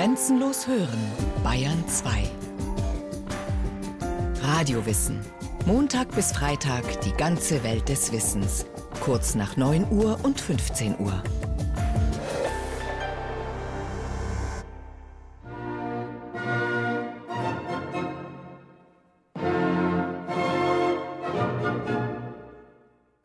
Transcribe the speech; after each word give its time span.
Grenzenlos 0.00 0.66
hören, 0.66 0.98
Bayern 1.44 1.86
2. 1.86 2.22
Radiowissen. 4.42 5.20
Montag 5.66 6.10
bis 6.14 6.32
Freitag 6.32 7.02
die 7.02 7.12
ganze 7.12 7.62
Welt 7.64 7.86
des 7.90 8.10
Wissens. 8.10 8.64
Kurz 9.00 9.34
nach 9.34 9.58
9 9.58 9.92
Uhr 9.92 10.18
und 10.22 10.40
15 10.40 10.98
Uhr. 11.00 11.22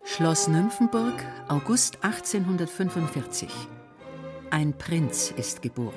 Schloss 0.04 0.50
Nymphenburg, 0.50 1.24
August 1.48 2.00
1845. 2.04 3.50
Ein 4.52 4.78
Prinz 4.78 5.32
ist 5.38 5.62
geboren. 5.62 5.94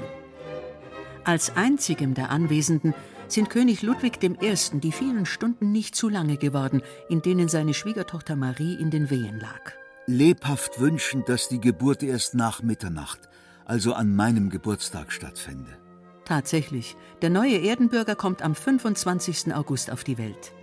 Als 1.28 1.54
einzigem 1.56 2.14
der 2.14 2.30
Anwesenden 2.30 2.94
sind 3.26 3.50
König 3.50 3.82
Ludwig 3.82 4.24
I. 4.24 4.54
die 4.80 4.92
vielen 4.92 5.26
Stunden 5.26 5.72
nicht 5.72 5.94
zu 5.94 6.08
lange 6.08 6.38
geworden, 6.38 6.80
in 7.10 7.20
denen 7.20 7.48
seine 7.48 7.74
Schwiegertochter 7.74 8.34
Marie 8.34 8.76
in 8.76 8.90
den 8.90 9.10
Wehen 9.10 9.38
lag. 9.38 9.74
Lebhaft 10.06 10.80
wünschen, 10.80 11.26
dass 11.26 11.50
die 11.50 11.60
Geburt 11.60 12.02
erst 12.02 12.34
nach 12.34 12.62
Mitternacht, 12.62 13.28
also 13.66 13.92
an 13.92 14.16
meinem 14.16 14.48
Geburtstag 14.48 15.12
stattfände. 15.12 15.76
Tatsächlich, 16.24 16.96
der 17.20 17.28
neue 17.28 17.58
Erdenbürger 17.58 18.14
kommt 18.14 18.40
am 18.40 18.54
25. 18.54 19.54
August 19.54 19.92
auf 19.92 20.04
die 20.04 20.16
Welt. 20.16 20.54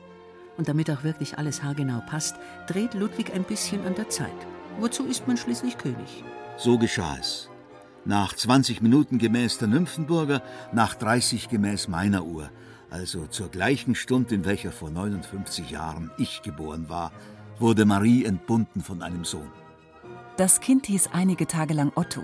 Und 0.57 0.67
damit 0.67 0.89
auch 0.89 1.03
wirklich 1.03 1.37
alles 1.37 1.61
haargenau 1.61 2.01
passt, 2.09 2.37
dreht 2.65 2.95
Ludwig 2.95 3.35
ein 3.35 3.43
bisschen 3.43 3.85
an 3.85 3.93
der 3.93 4.09
Zeit. 4.09 4.47
Wozu 4.79 5.05
ist 5.05 5.27
man 5.27 5.37
schließlich 5.37 5.77
König? 5.77 6.23
So 6.57 6.79
geschah 6.79 7.17
es. 7.19 7.51
Nach 8.05 8.35
20 8.35 8.83
Minuten 8.83 9.17
gemäß 9.17 9.57
der 9.57 9.67
Nymphenburger, 9.67 10.43
nach 10.71 10.93
30 10.93 11.49
gemäß 11.49 11.87
meiner 11.87 12.23
Uhr, 12.23 12.51
also 12.91 13.25
zur 13.25 13.49
gleichen 13.49 13.95
Stunde, 13.95 14.35
in 14.35 14.45
welcher 14.45 14.71
vor 14.71 14.91
59 14.91 15.71
Jahren 15.71 16.11
ich 16.19 16.43
geboren 16.43 16.87
war, 16.87 17.11
wurde 17.59 17.85
Marie 17.85 18.23
entbunden 18.23 18.81
von 18.81 19.01
einem 19.01 19.25
Sohn. 19.25 19.51
Das 20.37 20.59
Kind 20.59 20.85
hieß 20.85 21.09
einige 21.13 21.47
Tage 21.47 21.73
lang 21.73 21.91
Otto. 21.95 22.21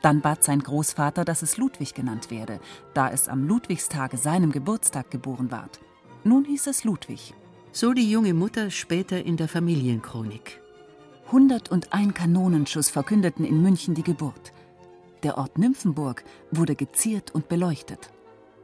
Dann 0.00 0.20
bat 0.20 0.44
sein 0.44 0.60
Großvater, 0.60 1.24
dass 1.24 1.42
es 1.42 1.56
Ludwig 1.56 1.94
genannt 1.94 2.30
werde, 2.30 2.60
da 2.94 3.10
es 3.10 3.28
am 3.28 3.48
Ludwigstage, 3.48 4.18
seinem 4.18 4.52
Geburtstag, 4.52 5.10
geboren 5.10 5.50
ward. 5.50 5.80
Nun 6.22 6.44
hieß 6.44 6.68
es 6.68 6.84
Ludwig. 6.84 7.34
So 7.72 7.92
die 7.92 8.08
junge 8.08 8.32
Mutter 8.32 8.70
später 8.70 9.24
in 9.24 9.36
der 9.36 9.48
Familienchronik. 9.48 10.60
101 11.26 12.14
Kanonenschuss 12.14 12.90
verkündeten 12.90 13.44
in 13.44 13.60
München 13.60 13.94
die 13.94 14.04
Geburt. 14.04 14.52
Der 15.22 15.38
Ort 15.38 15.58
Nymphenburg 15.58 16.24
wurde 16.50 16.76
geziert 16.76 17.34
und 17.34 17.48
beleuchtet. 17.48 18.10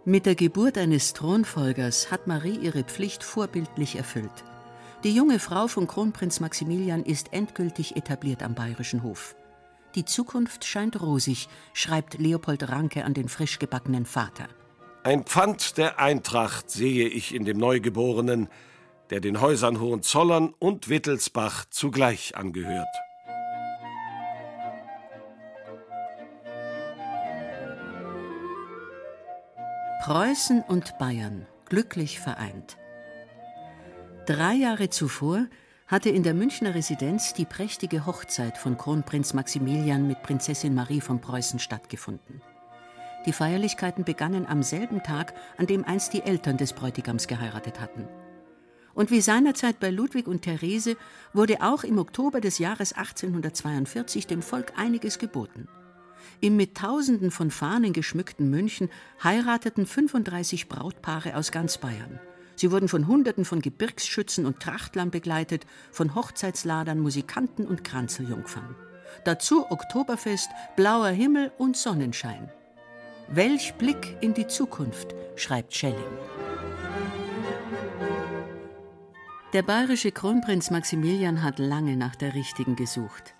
Mit 0.04 0.26
der 0.26 0.34
Geburt 0.34 0.78
eines 0.78 1.12
Thronfolgers 1.12 2.10
hat 2.10 2.26
Marie 2.26 2.56
ihre 2.56 2.82
Pflicht 2.82 3.22
vorbildlich 3.22 3.96
erfüllt. 3.96 4.44
Die 5.04 5.14
junge 5.14 5.38
Frau 5.38 5.66
von 5.66 5.86
Kronprinz 5.86 6.40
Maximilian 6.40 7.04
ist 7.04 7.32
endgültig 7.32 7.96
etabliert 7.96 8.42
am 8.42 8.54
bayerischen 8.54 9.02
Hof. 9.02 9.34
Die 9.94 10.04
Zukunft 10.04 10.64
scheint 10.64 11.00
rosig, 11.00 11.48
schreibt 11.72 12.18
Leopold 12.18 12.68
Ranke 12.68 13.04
an 13.04 13.14
den 13.14 13.28
frisch 13.28 13.58
gebackenen 13.58 14.06
Vater. 14.06 14.48
Ein 15.04 15.24
Pfand 15.24 15.76
der 15.76 15.98
Eintracht 15.98 16.70
sehe 16.70 17.08
ich 17.08 17.34
in 17.34 17.44
dem 17.44 17.58
Neugeborenen, 17.58 18.48
der 19.10 19.20
den 19.20 19.40
Häusern 19.40 19.80
Hohenzollern 19.80 20.54
und 20.58 20.88
Wittelsbach 20.88 21.64
zugleich 21.68 22.36
angehört. 22.36 22.86
Preußen 30.02 30.62
und 30.62 30.98
Bayern 30.98 31.46
glücklich 31.64 32.18
vereint. 32.18 32.76
Drei 34.26 34.54
Jahre 34.54 34.90
zuvor 34.90 35.46
hatte 35.86 36.10
in 36.10 36.24
der 36.24 36.34
Münchner 36.34 36.74
Residenz 36.74 37.34
die 37.34 37.44
prächtige 37.44 38.04
Hochzeit 38.04 38.58
von 38.58 38.76
Kronprinz 38.76 39.32
Maximilian 39.32 40.08
mit 40.08 40.20
Prinzessin 40.24 40.74
Marie 40.74 41.00
von 41.00 41.20
Preußen 41.20 41.60
stattgefunden. 41.60 42.42
Die 43.26 43.32
Feierlichkeiten 43.32 44.02
begannen 44.02 44.44
am 44.44 44.64
selben 44.64 45.04
Tag, 45.04 45.34
an 45.56 45.68
dem 45.68 45.84
einst 45.84 46.14
die 46.14 46.22
Eltern 46.22 46.56
des 46.56 46.72
Bräutigams 46.72 47.28
geheiratet 47.28 47.78
hatten. 47.78 48.08
Und 48.94 49.12
wie 49.12 49.20
seinerzeit 49.20 49.78
bei 49.78 49.90
Ludwig 49.90 50.26
und 50.26 50.42
Therese 50.42 50.96
wurde 51.32 51.62
auch 51.62 51.84
im 51.84 51.98
Oktober 51.98 52.40
des 52.40 52.58
Jahres 52.58 52.92
1842 52.92 54.26
dem 54.26 54.42
Volk 54.42 54.72
einiges 54.76 55.20
geboten. 55.20 55.68
Im 56.40 56.56
mit 56.56 56.76
Tausenden 56.76 57.30
von 57.30 57.50
Fahnen 57.50 57.92
geschmückten 57.92 58.50
München 58.50 58.90
heirateten 59.22 59.86
35 59.86 60.68
Brautpaare 60.68 61.36
aus 61.36 61.52
ganz 61.52 61.78
Bayern. 61.78 62.20
Sie 62.56 62.70
wurden 62.70 62.88
von 62.88 63.06
Hunderten 63.06 63.44
von 63.44 63.60
Gebirgsschützen 63.60 64.46
und 64.46 64.60
Trachtlern 64.60 65.10
begleitet, 65.10 65.66
von 65.90 66.14
Hochzeitsladern, 66.14 67.00
Musikanten 67.00 67.66
und 67.66 67.84
Kranzeljungfern. 67.84 68.76
Dazu 69.24 69.70
Oktoberfest, 69.70 70.50
blauer 70.76 71.08
Himmel 71.08 71.52
und 71.58 71.76
Sonnenschein. 71.76 72.50
Welch 73.28 73.74
Blick 73.74 74.16
in 74.20 74.34
die 74.34 74.46
Zukunft, 74.46 75.14
schreibt 75.36 75.74
Schelling. 75.74 75.96
Der 79.52 79.62
bayerische 79.62 80.12
Kronprinz 80.12 80.70
Maximilian 80.70 81.42
hat 81.42 81.58
lange 81.58 81.96
nach 81.96 82.16
der 82.16 82.34
richtigen 82.34 82.74
gesucht. 82.74 83.34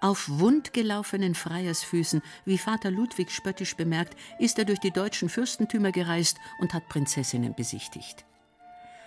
Auf 0.00 0.28
wundgelaufenen 0.28 1.34
Freiersfüßen, 1.34 2.22
wie 2.44 2.56
Vater 2.58 2.90
Ludwig 2.90 3.32
spöttisch 3.32 3.74
bemerkt, 3.74 4.16
ist 4.38 4.58
er 4.58 4.64
durch 4.64 4.78
die 4.78 4.92
deutschen 4.92 5.28
Fürstentümer 5.28 5.90
gereist 5.90 6.38
und 6.60 6.72
hat 6.72 6.88
Prinzessinnen 6.88 7.54
besichtigt. 7.56 8.24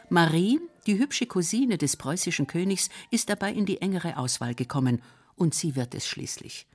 Marie, 0.09 0.59
die 0.87 0.99
hübsche 0.99 1.27
Cousine 1.27 1.77
des 1.77 1.95
preußischen 1.95 2.45
Königs, 2.45 2.89
ist 3.09 3.29
dabei 3.29 3.53
in 3.53 3.65
die 3.65 3.81
engere 3.81 4.17
Auswahl 4.17 4.53
gekommen, 4.53 5.01
und 5.35 5.55
sie 5.55 5.77
wird 5.77 5.95
es 5.95 6.05
schließlich. 6.05 6.67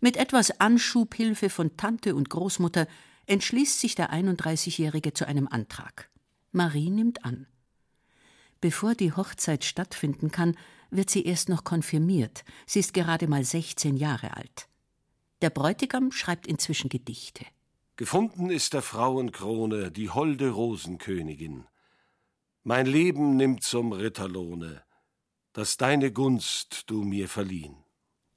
Mit 0.00 0.16
etwas 0.16 0.60
Anschubhilfe 0.60 1.50
von 1.50 1.76
Tante 1.76 2.14
und 2.14 2.30
Großmutter 2.30 2.86
entschließt 3.26 3.80
sich 3.80 3.96
der 3.96 4.12
31-Jährige 4.12 5.12
zu 5.12 5.26
einem 5.26 5.48
Antrag. 5.48 6.08
Marie 6.52 6.90
nimmt 6.90 7.24
an. 7.24 7.48
Bevor 8.60 8.94
die 8.94 9.12
Hochzeit 9.12 9.64
stattfinden 9.64 10.30
kann, 10.30 10.56
wird 10.90 11.10
sie 11.10 11.24
erst 11.24 11.48
noch 11.48 11.64
konfirmiert. 11.64 12.44
Sie 12.66 12.80
ist 12.80 12.94
gerade 12.94 13.28
mal 13.28 13.44
16 13.44 13.96
Jahre 13.96 14.36
alt. 14.36 14.68
Der 15.42 15.50
Bräutigam 15.50 16.12
schreibt 16.12 16.46
inzwischen 16.46 16.88
Gedichte. 16.88 17.44
Gefunden 17.96 18.50
ist 18.50 18.74
der 18.74 18.82
Frauenkrone 18.82 19.90
die 19.90 20.10
holde 20.10 20.50
Rosenkönigin. 20.50 21.66
Mein 22.62 22.86
Leben 22.86 23.36
nimmt 23.36 23.62
zum 23.62 23.92
Ritterlohne, 23.92 24.82
dass 25.52 25.76
deine 25.76 26.12
Gunst 26.12 26.84
du 26.86 27.02
mir 27.02 27.28
verliehen. 27.28 27.76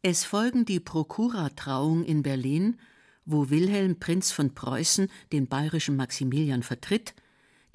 Es 0.02 0.26
folgen 0.26 0.66
die 0.66 0.80
Prokuratrauung 0.80 2.04
in 2.04 2.24
Berlin, 2.24 2.80
wo 3.26 3.50
Wilhelm 3.50 4.00
Prinz 4.00 4.32
von 4.32 4.54
Preußen 4.56 5.10
den 5.32 5.48
bayerischen 5.48 5.96
Maximilian 5.96 6.64
vertritt 6.64 7.14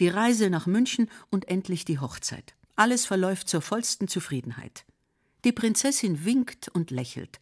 die 0.00 0.08
Reise 0.08 0.50
nach 0.50 0.66
München 0.66 1.08
und 1.31 1.48
endlich 1.48 1.84
die 1.84 1.98
Hochzeit. 1.98 2.54
Alles 2.76 3.06
verläuft 3.06 3.48
zur 3.48 3.62
vollsten 3.62 4.06
Zufriedenheit. 4.06 4.84
Die 5.44 5.53
Prinzessin 5.53 6.26
winkt 6.26 6.69
und 6.69 6.91
lächelt. 6.91 7.41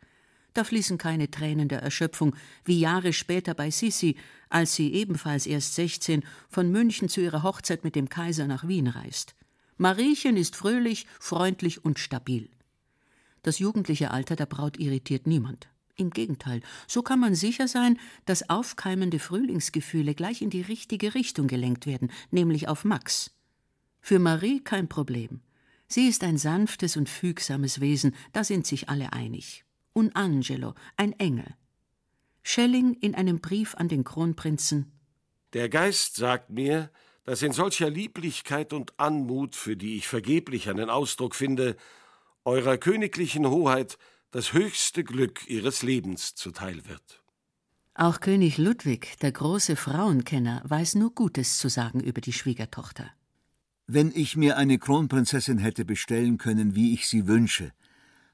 Da 0.52 0.62
fließen 0.62 0.96
keine 0.96 1.28
Tränen 1.28 1.68
der 1.68 1.82
Erschöpfung, 1.82 2.36
wie 2.64 2.78
Jahre 2.78 3.12
später 3.12 3.54
bei 3.54 3.72
Sissi, 3.72 4.16
als 4.48 4.76
sie 4.76 4.92
ebenfalls 4.94 5.46
erst 5.46 5.74
16 5.74 6.22
von 6.48 6.70
München 6.70 7.08
zu 7.08 7.20
ihrer 7.20 7.42
Hochzeit 7.42 7.82
mit 7.82 7.96
dem 7.96 8.08
Kaiser 8.08 8.46
nach 8.46 8.68
Wien 8.68 8.86
reist. 8.86 9.34
Mariechen 9.76 10.36
ist 10.36 10.54
fröhlich, 10.54 11.06
freundlich 11.18 11.84
und 11.84 11.98
stabil. 11.98 12.48
Das 13.42 13.58
jugendliche 13.58 14.12
Alter 14.12 14.36
der 14.36 14.46
Braut 14.46 14.78
irritiert 14.78 15.26
niemand. 15.26 15.68
Im 15.96 16.10
Gegenteil, 16.10 16.60
so 16.86 17.02
kann 17.02 17.18
man 17.18 17.34
sicher 17.34 17.66
sein, 17.66 17.98
dass 18.24 18.48
aufkeimende 18.48 19.18
Frühlingsgefühle 19.18 20.14
gleich 20.14 20.42
in 20.42 20.50
die 20.50 20.62
richtige 20.62 21.14
Richtung 21.14 21.48
gelenkt 21.48 21.86
werden, 21.86 22.12
nämlich 22.30 22.68
auf 22.68 22.84
Max. 22.84 23.32
Für 24.06 24.18
Marie 24.18 24.60
kein 24.60 24.86
Problem. 24.86 25.40
Sie 25.88 26.08
ist 26.08 26.24
ein 26.24 26.36
sanftes 26.36 26.98
und 26.98 27.08
fügsames 27.08 27.80
Wesen, 27.80 28.14
da 28.34 28.44
sind 28.44 28.66
sich 28.66 28.90
alle 28.90 29.14
einig. 29.14 29.64
Un 29.96 30.14
Angelo, 30.14 30.74
ein 30.98 31.18
Engel. 31.18 31.46
Schelling 32.42 32.92
in 33.00 33.14
einem 33.14 33.40
Brief 33.40 33.74
an 33.76 33.88
den 33.88 34.04
Kronprinzen 34.04 34.92
Der 35.54 35.70
Geist 35.70 36.16
sagt 36.16 36.50
mir, 36.50 36.90
dass 37.24 37.40
in 37.40 37.52
solcher 37.52 37.88
Lieblichkeit 37.88 38.74
und 38.74 38.92
Anmut, 39.00 39.56
für 39.56 39.74
die 39.74 39.96
ich 39.96 40.06
vergeblich 40.06 40.68
einen 40.68 40.90
Ausdruck 40.90 41.34
finde, 41.34 41.74
eurer 42.44 42.76
königlichen 42.76 43.48
Hoheit 43.48 43.96
das 44.32 44.52
höchste 44.52 45.02
Glück 45.02 45.48
ihres 45.48 45.82
Lebens 45.82 46.34
zuteil 46.34 46.84
wird. 46.84 47.22
Auch 47.94 48.20
König 48.20 48.58
Ludwig, 48.58 49.18
der 49.22 49.32
große 49.32 49.76
Frauenkenner, 49.76 50.60
weiß 50.66 50.96
nur 50.96 51.14
Gutes 51.14 51.58
zu 51.58 51.70
sagen 51.70 52.00
über 52.00 52.20
die 52.20 52.34
Schwiegertochter. 52.34 53.10
Wenn 53.86 54.12
ich 54.14 54.36
mir 54.36 54.56
eine 54.56 54.78
Kronprinzessin 54.78 55.58
hätte 55.58 55.84
bestellen 55.84 56.38
können, 56.38 56.74
wie 56.74 56.94
ich 56.94 57.06
sie 57.06 57.26
wünsche, 57.26 57.72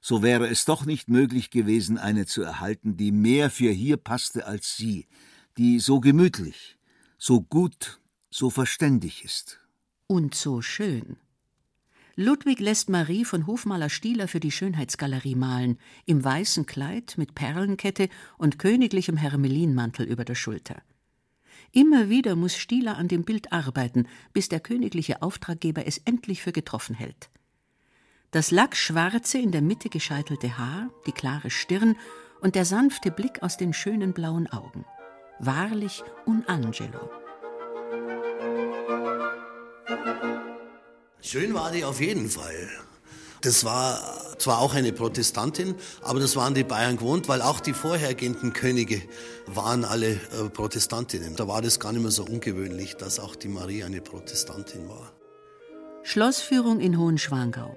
so 0.01 0.23
wäre 0.23 0.49
es 0.49 0.65
doch 0.65 0.87
nicht 0.87 1.09
möglich 1.09 1.51
gewesen, 1.51 1.99
eine 1.99 2.25
zu 2.25 2.43
erhalten, 2.43 2.97
die 2.97 3.11
mehr 3.11 3.51
für 3.51 3.71
hier 3.71 3.97
passte 3.97 4.47
als 4.47 4.77
sie, 4.77 5.07
die 5.59 5.81
so 5.81 5.99
gemütlich, 5.99 6.79
so 7.19 7.41
gut, 7.41 8.01
so 8.31 8.49
verständig 8.49 9.25
ist. 9.25 9.59
Und 10.07 10.37
so 10.37 10.63
schön. 10.63 11.17
Ludwig 12.15 12.61
lässt 12.61 12.89
Marie 12.89 13.25
von 13.25 13.47
Hofmaler 13.47 13.89
Stieler 13.89 14.29
für 14.29 14.41
die 14.41 14.51
Schönheitsgalerie 14.53 15.35
malen, 15.35 15.79
im 16.07 16.23
weißen 16.23 16.67
Kleid 16.67 17.15
mit 17.17 17.35
Perlenkette 17.35 18.09
und 18.39 18.59
königlichem 18.59 19.17
Hermelinmantel 19.17 20.07
über 20.07 20.25
der 20.25 20.35
Schulter. 20.35 20.83
Immer 21.73 22.09
wieder 22.09 22.35
muss 22.35 22.57
Stieler 22.57 22.97
an 22.97 23.07
dem 23.09 23.25
Bild 23.25 23.53
arbeiten, 23.53 24.09
bis 24.33 24.49
der 24.49 24.61
königliche 24.61 25.23
Auftraggeber 25.23 25.87
es 25.87 25.99
endlich 25.99 26.43
für 26.43 26.53
getroffen 26.53 26.95
hält. 26.95 27.31
Das 28.33 28.51
lackschwarze, 28.51 29.39
in 29.39 29.53
der 29.53 29.63
Mitte 29.63 29.89
gescheitelte 29.89 30.59
Haar, 30.59 30.91
die 31.07 31.13
klare 31.13 31.51
Stirn 31.51 31.97
und 32.41 32.55
der 32.55 32.65
sanfte 32.65 33.11
Blick 33.11 33.43
aus 33.43 33.57
den 33.57 33.73
schönen 33.73 34.13
blauen 34.13 34.47
Augen. 34.49 34.85
Wahrlich 35.39 36.03
un 36.27 36.45
Angelo. 36.47 37.11
Schön 41.21 41.55
war 41.55 41.71
die 41.71 41.85
auf 41.85 42.01
jeden 42.01 42.29
Fall. 42.29 42.69
Das 43.43 43.65
war 43.65 44.01
zwar 44.39 44.59
auch 44.59 44.75
eine 44.75 44.93
Protestantin, 44.93 45.75
aber 46.03 46.21
das 46.21 46.37
waren 46.37 46.55
die 46.55 46.65
Bayern 46.65 46.97
gewohnt, 46.97 47.29
weil 47.29 47.43
auch 47.43 47.61
die 47.61 47.73
vorhergehenden 47.73 48.53
Könige 48.53 49.03
waren 49.47 49.85
alle 49.85 50.13
äh, 50.13 50.49
Protestantinnen. 50.53 51.37
Da 51.37 51.49
war 51.49 51.63
das 51.63 51.81
gar 51.81 51.93
nicht 51.93 52.03
mehr 52.03 52.11
so 52.11 52.25
ungewöhnlich, 52.25 52.97
dass 52.97 53.19
auch 53.19 53.37
die 53.37 53.49
Marie 53.49 53.85
eine 53.85 54.01
Protestantin 54.01 54.89
war. 54.89 55.13
Schlossführung 56.03 56.81
in 56.81 56.99
Hohenschwangau. 56.99 57.77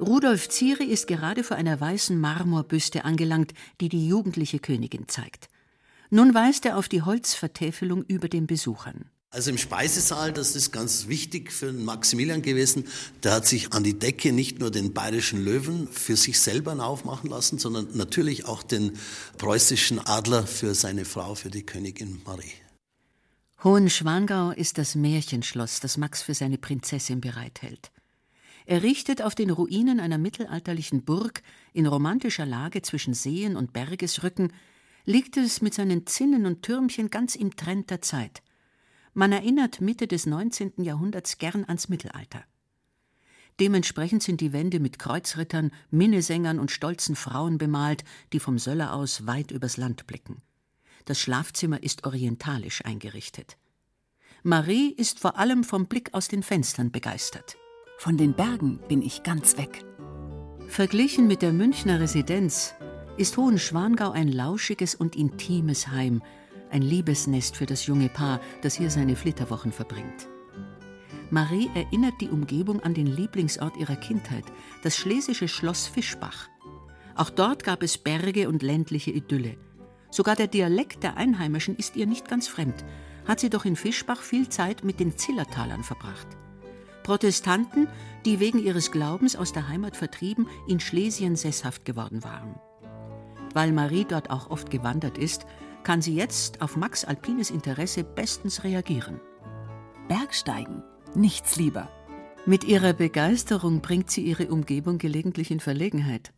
Rudolf 0.00 0.48
Zieri 0.48 0.84
ist 0.84 1.06
gerade 1.06 1.44
vor 1.44 1.58
einer 1.58 1.78
weißen 1.78 2.18
Marmorbüste 2.18 3.04
angelangt, 3.04 3.52
die 3.80 3.90
die 3.90 4.08
jugendliche 4.08 4.58
Königin 4.58 5.08
zeigt. 5.08 5.48
Nun 6.08 6.34
weist 6.34 6.64
er 6.64 6.78
auf 6.78 6.88
die 6.88 7.02
Holzvertäfelung 7.02 8.02
über 8.04 8.28
den 8.28 8.46
Besuchern. 8.46 9.10
Also 9.32 9.50
im 9.50 9.58
Speisesaal, 9.58 10.32
das 10.32 10.56
ist 10.56 10.72
ganz 10.72 11.06
wichtig 11.06 11.52
für 11.52 11.72
Maximilian 11.72 12.42
gewesen, 12.42 12.88
der 13.22 13.32
hat 13.32 13.46
sich 13.46 13.72
an 13.72 13.84
die 13.84 13.96
Decke 13.96 14.32
nicht 14.32 14.58
nur 14.58 14.72
den 14.72 14.92
bayerischen 14.92 15.44
Löwen 15.44 15.86
für 15.86 16.16
sich 16.16 16.40
selber 16.40 16.84
aufmachen 16.84 17.30
lassen, 17.30 17.56
sondern 17.56 17.96
natürlich 17.96 18.46
auch 18.46 18.64
den 18.64 18.98
preußischen 19.38 20.00
Adler 20.00 20.48
für 20.48 20.74
seine 20.74 21.04
Frau, 21.04 21.36
für 21.36 21.48
die 21.48 21.64
Königin 21.64 22.20
Marie. 22.26 22.50
Hohenschwangau 23.62 24.50
ist 24.50 24.78
das 24.78 24.96
Märchenschloss, 24.96 25.78
das 25.78 25.96
Max 25.96 26.22
für 26.22 26.34
seine 26.34 26.58
Prinzessin 26.58 27.20
bereithält. 27.20 27.92
Errichtet 28.66 29.22
auf 29.22 29.36
den 29.36 29.50
Ruinen 29.50 30.00
einer 30.00 30.18
mittelalterlichen 30.18 31.04
Burg 31.04 31.42
in 31.72 31.86
romantischer 31.86 32.46
Lage 32.46 32.82
zwischen 32.82 33.14
Seen 33.14 33.54
und 33.54 33.72
Bergesrücken, 33.72 34.52
liegt 35.04 35.36
es 35.36 35.62
mit 35.62 35.72
seinen 35.72 36.04
Zinnen 36.06 36.46
und 36.46 36.62
Türmchen 36.62 37.10
ganz 37.10 37.36
im 37.36 37.54
Trend 37.54 37.90
der 37.90 38.02
Zeit– 38.02 38.42
man 39.14 39.32
erinnert 39.32 39.80
Mitte 39.80 40.06
des 40.06 40.26
19. 40.26 40.82
Jahrhunderts 40.82 41.38
gern 41.38 41.64
ans 41.64 41.88
Mittelalter. 41.88 42.44
Dementsprechend 43.58 44.22
sind 44.22 44.40
die 44.40 44.52
Wände 44.52 44.80
mit 44.80 44.98
Kreuzrittern, 44.98 45.70
Minnesängern 45.90 46.58
und 46.58 46.70
stolzen 46.70 47.14
Frauen 47.14 47.58
bemalt, 47.58 48.04
die 48.32 48.40
vom 48.40 48.58
Söller 48.58 48.94
aus 48.94 49.26
weit 49.26 49.50
übers 49.50 49.76
Land 49.76 50.06
blicken. 50.06 50.42
Das 51.04 51.20
Schlafzimmer 51.20 51.82
ist 51.82 52.06
orientalisch 52.06 52.84
eingerichtet. 52.84 53.58
Marie 54.42 54.90
ist 54.90 55.20
vor 55.20 55.36
allem 55.38 55.64
vom 55.64 55.86
Blick 55.86 56.14
aus 56.14 56.28
den 56.28 56.42
Fenstern 56.42 56.90
begeistert. 56.90 57.58
Von 57.98 58.16
den 58.16 58.32
Bergen 58.32 58.80
bin 58.88 59.02
ich 59.02 59.22
ganz 59.22 59.58
weg. 59.58 59.84
Verglichen 60.68 61.26
mit 61.26 61.42
der 61.42 61.52
Münchner 61.52 62.00
Residenz 62.00 62.74
ist 63.18 63.36
Hohenschwangau 63.36 64.12
ein 64.12 64.28
lauschiges 64.28 64.94
und 64.94 65.16
intimes 65.16 65.88
Heim, 65.88 66.22
ein 66.70 66.82
Liebesnest 66.82 67.56
für 67.56 67.66
das 67.66 67.86
junge 67.86 68.08
Paar, 68.08 68.40
das 68.62 68.74
hier 68.76 68.90
seine 68.90 69.16
Flitterwochen 69.16 69.72
verbringt. 69.72 70.28
Marie 71.30 71.70
erinnert 71.74 72.20
die 72.20 72.28
Umgebung 72.28 72.80
an 72.80 72.94
den 72.94 73.06
Lieblingsort 73.06 73.76
ihrer 73.76 73.96
Kindheit, 73.96 74.44
das 74.82 74.96
schlesische 74.96 75.48
Schloss 75.48 75.86
Fischbach. 75.86 76.48
Auch 77.14 77.30
dort 77.30 77.62
gab 77.62 77.82
es 77.82 77.98
Berge 77.98 78.48
und 78.48 78.62
ländliche 78.62 79.10
Idylle. 79.10 79.56
Sogar 80.10 80.34
der 80.34 80.48
Dialekt 80.48 81.04
der 81.04 81.16
Einheimischen 81.16 81.76
ist 81.76 81.96
ihr 81.96 82.06
nicht 82.06 82.28
ganz 82.28 82.48
fremd, 82.48 82.84
hat 83.26 83.38
sie 83.38 83.50
doch 83.50 83.64
in 83.64 83.76
Fischbach 83.76 84.20
viel 84.20 84.48
Zeit 84.48 84.82
mit 84.82 84.98
den 84.98 85.16
Zillertalern 85.16 85.84
verbracht. 85.84 86.26
Protestanten, 87.04 87.88
die 88.24 88.40
wegen 88.40 88.58
ihres 88.58 88.90
Glaubens 88.90 89.36
aus 89.36 89.52
der 89.52 89.68
Heimat 89.68 89.96
vertrieben, 89.96 90.48
in 90.66 90.80
Schlesien 90.80 91.36
sesshaft 91.36 91.84
geworden 91.84 92.24
waren. 92.24 92.56
Weil 93.54 93.72
Marie 93.72 94.04
dort 94.04 94.30
auch 94.30 94.50
oft 94.50 94.70
gewandert 94.70 95.16
ist, 95.16 95.46
kann 95.82 96.02
sie 96.02 96.14
jetzt 96.14 96.62
auf 96.62 96.76
Max 96.76 97.04
alpines 97.04 97.50
Interesse 97.50 98.04
bestens 98.04 98.64
reagieren. 98.64 99.20
Bergsteigen, 100.08 100.82
nichts 101.14 101.56
lieber. 101.56 101.90
Mit 102.46 102.64
ihrer 102.64 102.92
Begeisterung 102.92 103.80
bringt 103.80 104.10
sie 104.10 104.22
ihre 104.22 104.48
Umgebung 104.48 104.98
gelegentlich 104.98 105.50
in 105.50 105.60
Verlegenheit. 105.60 106.32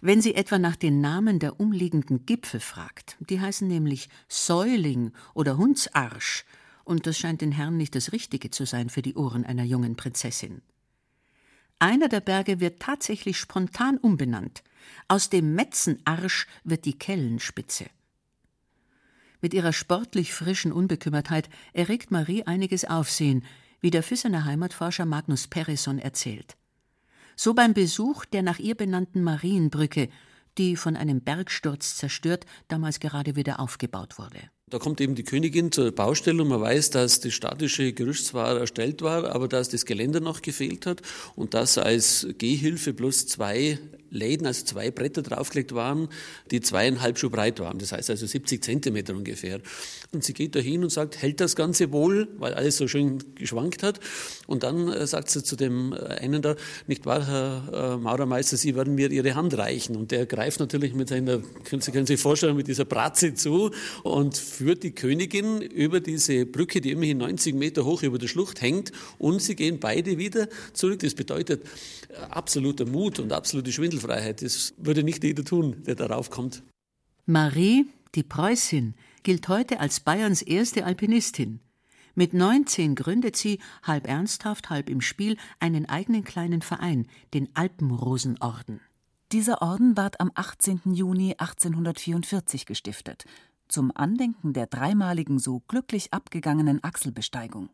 Wenn 0.00 0.20
sie 0.20 0.34
etwa 0.34 0.58
nach 0.58 0.76
den 0.76 1.00
Namen 1.00 1.38
der 1.38 1.60
umliegenden 1.60 2.26
Gipfel 2.26 2.60
fragt, 2.60 3.16
die 3.20 3.40
heißen 3.40 3.68
nämlich 3.68 4.08
Säuling 4.28 5.12
oder 5.34 5.56
Hundsarsch, 5.56 6.44
und 6.84 7.06
das 7.06 7.18
scheint 7.18 7.40
den 7.40 7.52
Herren 7.52 7.76
nicht 7.76 7.94
das 7.94 8.12
Richtige 8.12 8.50
zu 8.50 8.66
sein 8.66 8.88
für 8.88 9.02
die 9.02 9.14
Ohren 9.14 9.44
einer 9.44 9.62
jungen 9.62 9.94
Prinzessin. 9.94 10.62
Einer 11.78 12.08
der 12.08 12.20
Berge 12.20 12.60
wird 12.60 12.80
tatsächlich 12.80 13.36
spontan 13.38 13.98
umbenannt. 13.98 14.62
Aus 15.08 15.30
dem 15.30 15.54
Metzenarsch 15.54 16.46
wird 16.64 16.84
die 16.84 16.98
Kellenspitze. 16.98 17.86
Mit 19.42 19.54
ihrer 19.54 19.72
sportlich 19.72 20.32
frischen 20.32 20.72
Unbekümmertheit 20.72 21.50
erregt 21.72 22.12
Marie 22.12 22.44
einiges 22.44 22.84
Aufsehen, 22.84 23.44
wie 23.80 23.90
der 23.90 24.04
Füssener 24.04 24.44
Heimatforscher 24.44 25.04
Magnus 25.04 25.48
Perisson 25.48 25.98
erzählt. 25.98 26.56
So 27.34 27.52
beim 27.52 27.74
Besuch 27.74 28.24
der 28.24 28.42
nach 28.42 28.60
ihr 28.60 28.76
benannten 28.76 29.22
Marienbrücke, 29.24 30.08
die 30.58 30.76
von 30.76 30.96
einem 30.96 31.22
Bergsturz 31.22 31.96
zerstört 31.96 32.46
damals 32.68 33.00
gerade 33.00 33.34
wieder 33.34 33.58
aufgebaut 33.58 34.16
wurde. 34.18 34.38
Da 34.72 34.78
kommt 34.78 35.02
eben 35.02 35.14
die 35.14 35.22
Königin 35.22 35.70
zur 35.70 35.92
Baustelle 35.92 36.40
und 36.40 36.48
man 36.48 36.62
weiß, 36.62 36.88
dass 36.88 37.20
das 37.20 37.34
statische 37.34 37.92
Gerüst 37.92 38.28
zwar 38.28 38.58
erstellt 38.58 39.02
war, 39.02 39.30
aber 39.34 39.46
dass 39.46 39.68
das 39.68 39.84
Geländer 39.84 40.20
noch 40.20 40.40
gefehlt 40.40 40.86
hat 40.86 41.02
und 41.36 41.52
dass 41.52 41.76
als 41.76 42.26
Gehhilfe 42.38 42.94
bloß 42.94 43.26
zwei 43.26 43.78
Läden, 44.12 44.46
also 44.46 44.64
zwei 44.64 44.90
Bretter 44.90 45.22
draufgelegt 45.22 45.74
waren, 45.74 46.08
die 46.50 46.60
zweieinhalb 46.60 47.18
Schuh 47.18 47.30
breit 47.30 47.58
waren. 47.60 47.78
Das 47.78 47.92
heißt 47.92 48.10
also 48.10 48.26
70 48.26 48.62
Zentimeter 48.62 49.14
ungefähr. 49.14 49.60
Und 50.12 50.22
sie 50.22 50.34
geht 50.34 50.54
da 50.54 50.60
hin 50.60 50.82
und 50.82 50.90
sagt, 50.90 51.20
hält 51.20 51.40
das 51.40 51.56
Ganze 51.56 51.92
wohl, 51.92 52.28
weil 52.38 52.52
alles 52.52 52.76
so 52.76 52.86
schön 52.86 53.34
geschwankt 53.34 53.82
hat. 53.82 54.00
Und 54.46 54.62
dann 54.62 54.88
äh, 54.88 55.06
sagt 55.06 55.30
sie 55.30 55.42
zu 55.42 55.56
dem 55.56 55.94
äh, 55.94 55.96
einen 55.96 56.42
da, 56.42 56.56
nicht 56.86 57.06
wahr, 57.06 57.26
Herr 57.26 57.94
äh, 57.94 57.96
Maurermeister, 57.96 58.58
Sie 58.58 58.74
werden 58.74 58.94
mir 58.94 59.10
Ihre 59.10 59.34
Hand 59.34 59.56
reichen. 59.56 59.96
Und 59.96 60.10
der 60.10 60.26
greift 60.26 60.60
natürlich 60.60 60.92
mit 60.92 61.08
seiner, 61.08 61.40
Sie 61.64 61.90
können 61.90 62.06
sich 62.06 62.20
vorstellen, 62.20 62.56
mit 62.56 62.68
dieser 62.68 62.84
Bratze 62.84 63.34
zu 63.34 63.70
und 64.02 64.36
führt 64.62 64.82
die 64.82 64.94
Königin 64.94 65.60
über 65.60 66.00
diese 66.00 66.46
Brücke, 66.46 66.80
die 66.80 66.92
immerhin 66.92 67.18
90 67.18 67.54
Meter 67.54 67.84
hoch 67.84 68.02
über 68.02 68.18
der 68.18 68.28
Schlucht 68.28 68.62
hängt, 68.62 68.92
und 69.18 69.42
sie 69.42 69.56
gehen 69.56 69.80
beide 69.80 70.18
wieder 70.18 70.48
zurück. 70.72 71.00
Das 71.00 71.14
bedeutet 71.14 71.64
äh, 72.08 72.16
absoluter 72.30 72.86
Mut 72.86 73.18
und 73.18 73.32
absolute 73.32 73.72
Schwindelfreiheit. 73.72 74.42
Das 74.42 74.74
würde 74.78 75.02
nicht 75.02 75.24
jeder 75.24 75.44
tun, 75.44 75.82
der 75.86 75.94
darauf 75.94 76.30
kommt. 76.30 76.62
Marie, 77.26 77.86
die 78.14 78.22
Preußin, 78.22 78.94
gilt 79.22 79.48
heute 79.48 79.80
als 79.80 80.00
Bayerns 80.00 80.42
erste 80.42 80.84
Alpinistin. 80.84 81.60
Mit 82.14 82.34
19 82.34 82.94
gründet 82.94 83.36
sie, 83.36 83.58
halb 83.82 84.06
ernsthaft, 84.06 84.70
halb 84.70 84.90
im 84.90 85.00
Spiel, 85.00 85.36
einen 85.60 85.86
eigenen 85.88 86.24
kleinen 86.24 86.60
Verein, 86.60 87.06
den 87.32 87.48
Alpenrosenorden. 87.54 88.80
Dieser 89.32 89.62
Orden 89.62 89.96
ward 89.96 90.20
am 90.20 90.30
18. 90.34 90.80
Juni 90.92 91.34
1844 91.38 92.66
gestiftet 92.66 93.24
zum 93.72 93.90
Andenken 93.94 94.52
der 94.52 94.66
dreimaligen 94.66 95.38
so 95.38 95.60
glücklich 95.66 96.12
abgegangenen 96.12 96.84
Achselbesteigung. 96.84 97.70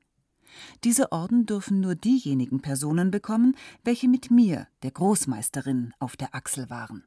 Diese 0.84 1.12
Orden 1.12 1.44
dürfen 1.44 1.80
nur 1.80 1.94
diejenigen 1.94 2.60
Personen 2.60 3.10
bekommen, 3.10 3.54
welche 3.84 4.08
mit 4.08 4.30
mir, 4.30 4.66
der 4.82 4.92
Großmeisterin, 4.92 5.92
auf 5.98 6.16
der 6.16 6.34
Achsel 6.34 6.70
waren. 6.70 7.04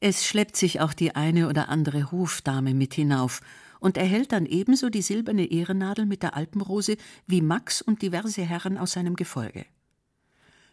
Es 0.00 0.24
schleppt 0.24 0.56
sich 0.56 0.80
auch 0.80 0.94
die 0.94 1.16
eine 1.16 1.48
oder 1.48 1.68
andere 1.68 2.12
Hofdame 2.12 2.72
mit 2.72 2.94
hinauf 2.94 3.40
und 3.80 3.96
erhält 3.96 4.32
dann 4.32 4.46
ebenso 4.46 4.90
die 4.90 5.02
silberne 5.02 5.46
Ehrennadel 5.46 6.06
mit 6.06 6.22
der 6.22 6.36
Alpenrose 6.36 6.96
wie 7.26 7.42
Max 7.42 7.82
und 7.82 8.02
diverse 8.02 8.42
Herren 8.42 8.78
aus 8.78 8.92
seinem 8.92 9.16
Gefolge. 9.16 9.66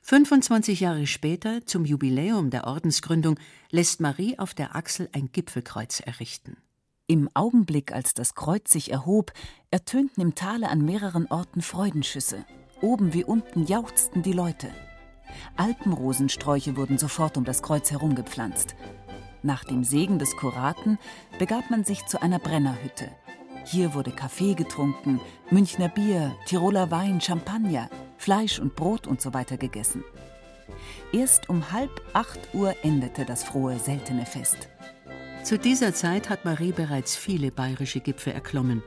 25 0.03 0.81
Jahre 0.81 1.07
später, 1.07 1.65
zum 1.65 1.84
Jubiläum 1.84 2.51
der 2.51 2.67
Ordensgründung, 2.67 3.39
lässt 3.72 4.00
Marie 4.01 4.38
auf 4.38 4.53
der 4.53 4.75
Achsel 4.75 5.10
ein 5.13 5.31
Gipfelkreuz 5.31 6.00
errichten. 6.00 6.57
Im 7.07 7.29
Augenblick, 7.35 7.93
als 7.93 8.15
das 8.15 8.33
Kreuz 8.33 8.71
sich 8.71 8.91
erhob, 8.91 9.31
ertönten 9.69 10.24
im 10.24 10.33
Tale 10.33 10.69
an 10.69 10.83
mehreren 10.83 11.27
Orten 11.27 11.62
Freudenschüsse. 11.62 12.45
Oben 12.81 13.13
wie 13.13 13.24
unten 13.24 13.65
jauchzten 13.65 14.24
die 14.24 14.33
Leute. 14.33 14.71
Alpenrosensträuche 15.55 16.75
wurden 16.77 16.97
sofort 16.97 17.38
um 17.38 17.43
das 17.43 17.62
Kreuz 17.62 17.91
herumgepflanzt. 17.91 18.75
Nach 19.43 19.63
dem 19.63 19.83
Segen 19.83 20.17
des 20.17 20.35
Kuraten 20.35 20.97
begab 21.38 21.69
man 21.69 21.83
sich 21.83 22.07
zu 22.07 22.24
einer 22.24 22.39
Brennerhütte. 22.39 23.12
Hier 23.65 23.93
wurde 23.93 24.09
Kaffee 24.09 24.55
getrunken, 24.55 25.21
Münchner 25.51 25.89
Bier, 25.89 26.35
Tiroler 26.47 26.89
Wein, 26.89 27.21
Champagner, 27.21 27.88
Fleisch 28.17 28.59
und 28.59 28.75
Brot 28.75 29.05
und 29.05 29.21
so 29.21 29.31
weiter 29.31 29.57
gegessen. 29.57 30.03
Erst 31.13 31.50
um 31.50 31.71
halb 31.71 32.01
acht 32.13 32.55
Uhr 32.55 32.74
endete 32.81 33.25
das 33.25 33.43
frohe, 33.43 33.77
seltene 33.77 34.25
Fest. 34.25 34.69
Zu 35.45 35.59
dieser 35.59 35.93
Zeit 35.93 36.31
hat 36.31 36.43
Marie 36.43 36.71
bereits 36.71 37.15
viele 37.15 37.51
bayerische 37.51 37.99
Gipfel 37.99 38.33
erklommen, 38.33 38.81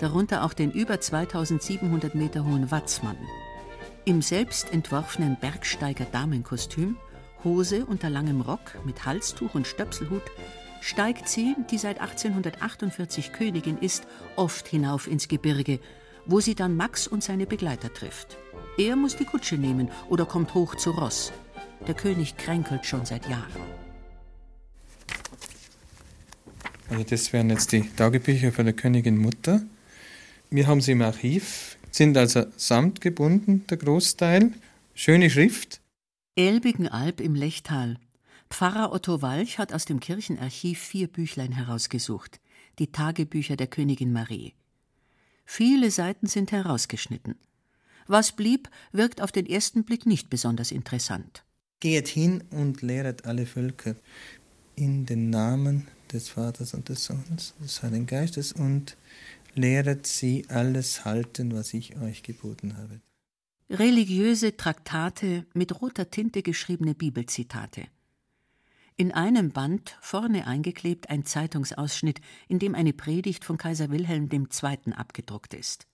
darunter 0.00 0.44
auch 0.44 0.52
den 0.52 0.70
über 0.70 1.00
2700 1.00 2.14
Meter 2.14 2.44
hohen 2.44 2.70
Watzmann. 2.70 3.16
Im 4.04 4.20
selbst 4.20 4.70
entworfenen 4.70 5.38
Bergsteiger-Damenkostüm, 5.40 6.96
Hose 7.42 7.86
unter 7.86 8.10
langem 8.10 8.42
Rock 8.42 8.84
mit 8.84 9.06
Halstuch 9.06 9.54
und 9.54 9.66
Stöpselhut, 9.66 10.24
steigt 10.82 11.26
sie, 11.26 11.56
die 11.70 11.78
seit 11.78 12.02
1848 12.02 13.32
Königin 13.32 13.78
ist, 13.78 14.06
oft 14.36 14.68
hinauf 14.68 15.06
ins 15.06 15.26
Gebirge, 15.26 15.80
wo 16.26 16.38
sie 16.38 16.54
dann 16.54 16.76
Max 16.76 17.06
und 17.06 17.24
seine 17.24 17.46
Begleiter 17.46 17.90
trifft. 17.90 18.36
Er 18.76 18.96
muss 18.96 19.16
die 19.16 19.24
Kutsche 19.24 19.56
nehmen 19.56 19.90
oder 20.10 20.26
kommt 20.26 20.52
hoch 20.52 20.74
zu 20.74 20.90
Ross. 20.90 21.32
Der 21.88 21.94
König 21.94 22.36
kränkelt 22.36 22.84
schon 22.84 23.06
seit 23.06 23.26
Jahren. 23.26 23.83
Also 26.90 27.04
das 27.04 27.32
wären 27.32 27.50
jetzt 27.50 27.72
die 27.72 27.88
Tagebücher 27.88 28.52
von 28.52 28.66
der 28.66 28.74
Königin 28.74 29.16
Mutter. 29.16 29.62
Wir 30.50 30.66
haben 30.66 30.80
sie 30.80 30.92
im 30.92 31.02
Archiv, 31.02 31.76
sind 31.90 32.16
also 32.16 32.44
samtgebunden, 32.56 33.66
der 33.66 33.78
Großteil. 33.78 34.52
Schöne 34.94 35.30
Schrift. 35.30 35.80
Elbigenalb 36.36 37.20
im 37.20 37.34
Lechtal. 37.34 37.96
Pfarrer 38.50 38.92
Otto 38.92 39.22
Walch 39.22 39.58
hat 39.58 39.72
aus 39.72 39.84
dem 39.84 39.98
Kirchenarchiv 39.98 40.78
vier 40.78 41.08
Büchlein 41.08 41.52
herausgesucht. 41.52 42.40
Die 42.78 42.92
Tagebücher 42.92 43.56
der 43.56 43.66
Königin 43.66 44.12
Marie. 44.12 44.52
Viele 45.44 45.90
Seiten 45.90 46.26
sind 46.26 46.52
herausgeschnitten. 46.52 47.36
Was 48.06 48.32
blieb, 48.32 48.68
wirkt 48.92 49.22
auf 49.22 49.32
den 49.32 49.46
ersten 49.46 49.84
Blick 49.84 50.06
nicht 50.06 50.28
besonders 50.30 50.70
interessant. 50.70 51.44
Geht 51.80 52.08
hin 52.08 52.44
und 52.50 52.82
lehret 52.82 53.24
alle 53.24 53.46
Völker 53.46 53.96
in 54.76 55.06
den 55.06 55.30
Namen 55.30 55.88
des 56.14 56.28
Vaters 56.28 56.72
und 56.74 56.88
des 56.88 57.04
Sohnes, 57.04 57.54
des 57.60 57.82
Heiligen 57.82 58.06
Geistes 58.06 58.52
und 58.52 58.96
lehret 59.54 60.06
sie 60.06 60.46
alles 60.48 61.04
halten, 61.04 61.54
was 61.54 61.74
ich 61.74 61.96
euch 62.00 62.22
geboten 62.22 62.76
habe. 62.76 63.00
Religiöse 63.70 64.56
Traktate 64.56 65.46
mit 65.54 65.80
roter 65.80 66.10
Tinte 66.10 66.42
geschriebene 66.42 66.94
Bibelzitate. 66.94 67.86
In 68.96 69.10
einem 69.10 69.50
Band 69.50 69.98
vorne 70.00 70.46
eingeklebt 70.46 71.10
ein 71.10 71.24
Zeitungsausschnitt, 71.24 72.20
in 72.46 72.60
dem 72.60 72.76
eine 72.76 72.92
Predigt 72.92 73.44
von 73.44 73.58
Kaiser 73.58 73.90
Wilhelm 73.90 74.28
II. 74.30 74.92
abgedruckt 74.92 75.54
ist. 75.54 75.88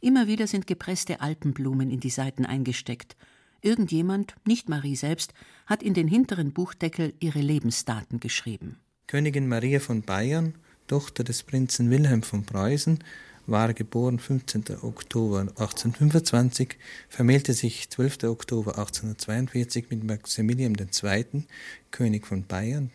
Immer 0.00 0.26
wieder 0.26 0.46
sind 0.46 0.66
gepresste 0.66 1.20
Alpenblumen 1.20 1.90
in 1.90 2.00
die 2.00 2.10
Seiten 2.10 2.46
eingesteckt. 2.46 3.16
Irgendjemand, 3.60 4.34
nicht 4.46 4.70
Marie 4.70 4.96
selbst, 4.96 5.34
hat 5.66 5.82
in 5.82 5.92
den 5.92 6.08
hinteren 6.08 6.52
Buchdeckel 6.52 7.12
ihre 7.20 7.40
Lebensdaten 7.40 8.18
geschrieben. 8.18 8.78
Königin 9.12 9.46
Maria 9.46 9.78
von 9.78 10.00
Bayern, 10.00 10.54
Tochter 10.86 11.22
des 11.22 11.42
Prinzen 11.42 11.90
Wilhelm 11.90 12.22
von 12.22 12.46
Preußen, 12.46 13.04
war 13.46 13.74
geboren 13.74 14.18
15. 14.18 14.64
Oktober 14.80 15.40
1825, 15.40 16.78
vermählte 17.10 17.52
sich 17.52 17.90
12. 17.90 18.24
Oktober 18.24 18.78
1842 18.78 19.90
mit 19.90 20.02
Maximilian 20.02 20.74
II., 20.74 21.44
König 21.90 22.26
von 22.26 22.46
Bayern, 22.46 22.90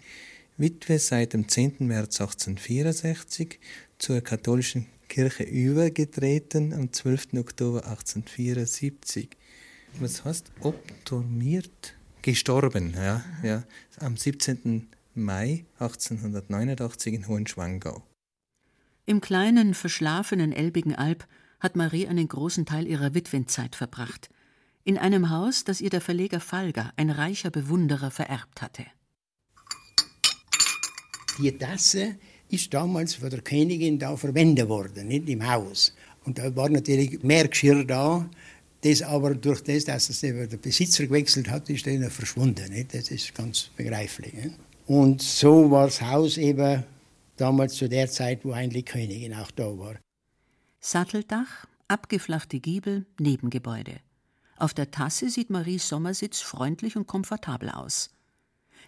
Witwe 0.58 0.98
seit 0.98 1.34
dem 1.34 1.48
10. 1.48 1.76
März 1.82 2.20
1864, 2.20 3.60
zur 4.00 4.22
katholischen 4.22 4.88
Kirche 5.10 5.44
übergetreten 5.44 6.74
am 6.74 6.92
12. 6.92 7.36
Oktober 7.36 7.86
1874. 7.86 9.30
Was 10.00 10.26
heißt 10.26 10.52
obturmiert? 10.62 11.94
Gestorben, 12.24 12.96
ja, 12.96 13.24
ja, 13.44 13.64
am 14.00 14.18
17. 14.18 14.88
Mai 15.18 15.66
1889 15.80 17.14
in 17.14 17.28
Hohenschwangau. 17.28 18.04
Im 19.06 19.22
kleinen, 19.22 19.74
verschlafenen 19.74 20.52
Elbigen 20.54 20.96
Alb 20.96 21.28
hat 21.60 21.76
Marie 21.76 22.08
einen 22.08 22.28
großen 22.28 22.66
Teil 22.66 22.88
ihrer 22.88 23.14
Witwenzeit 23.14 23.76
verbracht. 23.76 24.30
In 24.84 24.98
einem 24.98 25.30
Haus, 25.30 25.64
das 25.64 25.82
ihr 25.82 25.90
der 25.90 26.02
Verleger 26.02 26.40
Falger, 26.40 26.94
ein 26.98 27.10
reicher 27.10 27.50
Bewunderer, 27.50 28.12
vererbt 28.12 28.62
hatte. 28.62 28.86
Die 31.40 31.52
Tasse 31.52 32.16
ist 32.50 32.74
damals 32.74 33.16
von 33.16 33.30
der 33.30 33.42
Königin 33.42 34.00
da 34.00 34.16
verwendet 34.16 34.70
worden, 34.70 35.08
nicht 35.08 35.28
im 35.30 35.48
Haus. 35.48 35.94
Und 36.26 36.38
da 36.38 36.56
war 36.56 36.70
natürlich 36.70 37.22
mehr 37.24 37.48
Geschirr 37.48 37.84
da, 37.86 38.30
das 38.82 39.02
aber 39.02 39.36
durch 39.36 39.62
das, 39.64 39.86
dass 39.86 40.10
es 40.10 40.22
der 40.22 40.48
Besitzer 40.58 41.06
gewechselt 41.06 41.50
hat, 41.50 41.70
ist 41.70 41.88
dann 41.88 42.10
verschwunden. 42.10 42.72
Nicht? 42.72 42.94
Das 42.94 43.10
ist 43.10 43.34
ganz 43.34 43.72
begreiflich. 43.76 44.34
Nicht? 44.34 44.56
Und 44.88 45.22
so 45.22 45.70
war 45.70 45.86
das 45.86 46.02
Haus 46.02 46.38
eben 46.38 46.84
damals 47.36 47.76
zu 47.76 47.90
der 47.90 48.10
Zeit, 48.10 48.46
wo 48.46 48.54
eigentlich 48.54 48.86
Königin 48.86 49.34
auch 49.34 49.52
da 49.52 49.66
war. 49.78 49.96
Satteldach, 50.80 51.66
abgeflachte 51.90 52.62
Giebel, 52.62 53.06
Nebengebäude. 53.20 53.98
Auf 54.56 54.74
der 54.74 54.90
Tasse 54.90 55.30
sieht 55.30 55.50
Maries 55.50 55.90
Sommersitz 55.90 56.40
freundlich 56.40 56.96
und 56.96 57.06
komfortabel 57.06 57.70
aus. 57.70 58.12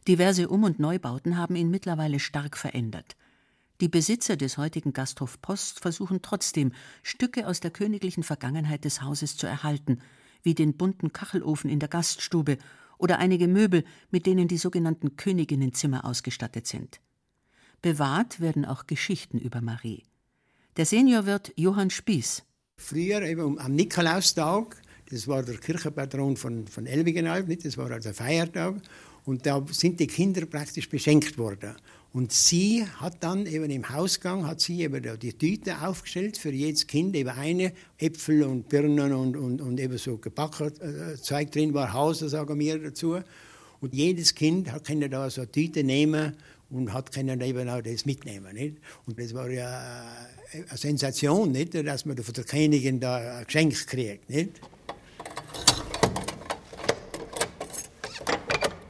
Diverse 0.08 0.48
Um- 0.48 0.64
und 0.64 0.80
Neubauten 0.80 1.38
haben 1.38 1.58
ihn 1.58 1.70
mittlerweile 1.70 2.20
stark 2.20 2.56
verändert. 2.56 3.18
Die 3.82 3.90
Besitzer 3.90 4.38
des 4.38 4.58
heutigen 4.58 4.94
Gasthof 4.94 5.42
Post 5.42 5.82
versuchen 5.82 6.22
trotzdem, 6.22 6.72
Stücke 7.04 7.46
aus 7.46 7.60
der 7.60 7.72
königlichen 7.72 8.24
Vergangenheit 8.24 8.86
des 8.86 9.02
Hauses 9.02 9.36
zu 9.36 9.48
erhalten, 9.48 10.00
wie 10.44 10.56
den 10.56 10.78
bunten 10.78 11.12
Kachelofen 11.12 11.70
in 11.70 11.80
der 11.80 11.90
Gaststube 11.90 12.58
oder 13.00 13.18
einige 13.18 13.48
Möbel, 13.48 13.84
mit 14.12 14.28
denen 14.28 14.48
die 14.48 14.60
sogenannten 14.60 15.16
Königinnenzimmer 15.16 16.06
ausgestattet 16.06 16.68
sind. 16.68 17.02
Bewahrt 17.82 18.40
werden 18.40 18.66
auch 18.66 18.86
Geschichten 18.86 19.40
über 19.40 19.62
Marie. 19.62 20.04
Der 20.78 20.86
Seniorwirt 20.86 21.52
Johann 21.56 21.90
Spieß. 21.90 22.44
Früher 22.78 23.24
eben 23.24 23.60
am 23.60 23.74
Nikolaustag, 23.74 24.76
das 25.10 25.28
war 25.28 25.42
der 25.42 25.58
Kirchenpatron 25.58 26.38
von, 26.38 26.68
von 26.68 26.86
Elbigenalb, 26.86 27.48
das 27.64 27.78
war 27.78 27.90
also 27.90 28.14
Feiertag, 28.14 28.76
und 29.26 29.46
da 29.46 29.66
sind 29.72 30.00
die 30.00 30.08
Kinder 30.08 30.46
praktisch 30.46 30.90
beschenkt 30.90 31.38
worden. 31.38 31.76
Und 32.12 32.32
sie 32.32 32.86
hat 32.98 33.18
dann 33.24 33.46
eben 33.46 33.70
im 33.70 33.90
Hausgang 33.90 34.48
hat 34.48 34.62
sie 34.62 34.82
eben 34.82 35.20
die 35.20 35.34
Tüte 35.34 35.82
aufgestellt 35.82 36.38
für 36.38 36.52
jedes 36.52 36.88
Kind, 36.88 37.16
eben 37.16 37.30
eine 37.30 37.72
Äpfel 38.00 38.44
und 38.44 38.68
Birnen 38.68 39.14
und, 39.14 39.38
und, 39.38 39.62
und 39.62 39.80
eben 39.80 39.98
so 40.00 40.18
gebacken 40.18 40.72
äh, 40.82 41.16
Zeug 41.18 41.52
drin 41.52 41.74
war, 41.76 41.94
Hauser 41.94 42.28
sagen 42.28 42.60
wir 42.60 42.80
dazu. 42.80 43.20
Und 43.80 43.94
jedes 43.94 44.34
Kind 44.34 44.72
hat 44.72 44.90
da 44.90 45.30
so 45.30 45.42
eine 45.42 45.52
Tüte 45.52 45.84
nehmen 45.84 46.36
und 46.72 46.94
hat 46.94 47.12
können 47.12 47.40
eben 47.42 47.70
auch 47.70 47.82
das 47.82 48.06
mitnehmen. 48.06 48.54
Nicht? 48.54 48.78
Und 49.06 49.20
das 49.20 49.34
war 49.34 49.50
ja 49.50 50.04
eine 50.52 50.78
Sensation, 50.78 51.52
nicht? 51.52 51.76
dass 51.76 52.06
man 52.06 52.18
von 52.18 52.34
der 52.34 52.44
Königin 52.44 53.00
da 53.00 53.38
ein 53.38 53.46
Geschenk 53.46 53.88
kriegt. 53.88 54.30
Nicht? 54.30 54.60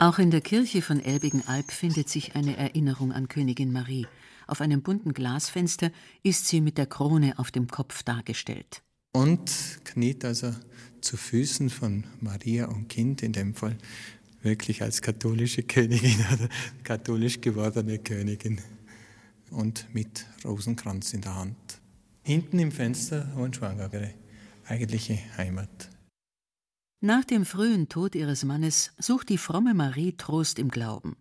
Auch 0.01 0.17
in 0.17 0.31
der 0.31 0.39
Kirche 0.39 0.81
von 0.81 1.01
Elbigenalb 1.01 1.71
findet 1.71 2.07
sich 2.07 2.33
eine 2.33 2.55
Erinnerung 2.55 3.11
an 3.11 3.27
Königin 3.27 3.73
Marie. 3.73 4.07
Auf 4.47 4.61
einem 4.61 4.81
bunten 4.81 5.11
Glasfenster 5.11 5.91
ist 6.23 6.47
sie 6.47 6.61
mit 6.61 6.77
der 6.77 6.85
Krone 6.85 7.37
auf 7.37 7.51
dem 7.51 7.67
Kopf 7.67 8.01
dargestellt. 8.03 8.81
Und 9.11 9.51
kniet 9.83 10.23
also 10.23 10.53
zu 11.01 11.17
Füßen 11.17 11.69
von 11.69 12.05
Maria 12.21 12.67
und 12.67 12.87
Kind, 12.87 13.23
in 13.23 13.33
dem 13.33 13.53
Fall 13.53 13.77
wirklich 14.41 14.81
als 14.81 15.01
katholische 15.01 15.63
Königin 15.63 16.25
oder 16.33 16.47
katholisch 16.83 17.41
gewordene 17.41 17.99
Königin. 17.99 18.61
Und 19.51 19.93
mit 19.93 20.25
Rosenkranz 20.45 21.13
in 21.13 21.21
der 21.21 21.35
Hand. 21.35 21.57
Hinten 22.23 22.59
im 22.59 22.71
Fenster 22.71 23.35
Hohenschwangau, 23.35 23.89
ihre 23.91 24.13
eigentliche 24.65 25.19
Heimat. 25.35 25.89
Nach 27.01 27.23
dem 27.23 27.45
frühen 27.45 27.87
Tod 27.87 28.13
ihres 28.13 28.43
Mannes 28.43 28.91
sucht 28.97 29.29
die 29.29 29.37
fromme 29.37 29.73
Marie 29.73 30.17
Trost 30.17 30.59
im 30.59 30.67
Glauben. 30.67 31.15